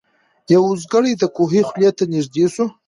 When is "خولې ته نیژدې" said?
1.67-2.45